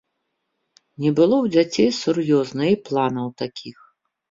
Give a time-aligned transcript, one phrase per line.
[1.05, 3.77] Не было ў дзяцей сур'ёзна і планаў такіх.